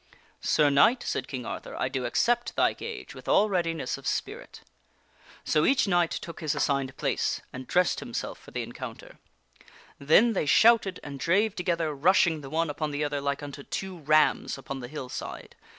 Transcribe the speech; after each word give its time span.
"Sir 0.41 0.71
Knight," 0.71 1.03
said 1.03 1.27
King 1.27 1.45
Arthur," 1.45 1.75
I 1.79 1.87
do 1.87 2.05
accept 2.05 2.55
thy 2.55 2.73
gage 2.73 3.13
with 3.13 3.27
all 3.27 3.49
readi 3.49 3.75
ness 3.75 3.99
of 3.99 4.07
spirit!" 4.07 4.61
So 5.43 5.63
each 5.63 5.87
knight 5.87 6.09
took 6.09 6.39
his 6.41 6.55
assigned 6.55 6.97
place 6.97 7.39
and 7.53 7.67
dressed 7.67 7.99
himself 7.99 8.39
for 8.39 8.49
the 8.49 8.65
Then 9.99 10.33
they 10.33 10.47
shouted, 10.47 10.99
and 11.03 11.19
drave 11.19 11.55
together, 11.55 11.93
rushing 11.93 12.41
the 12.41 12.49
one 12.49 12.71
upon 12.71 12.89
the 12.89 13.03
other 13.03 13.21
like 13.21 13.43
unto 13.43 13.61
two 13.61 13.99
rams 13.99 14.57
upon 14.57 14.79
the 14.79 14.87
hillside. 14.87 15.55